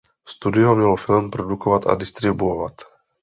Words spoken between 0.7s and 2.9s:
mělo film produkovat a distribuovat.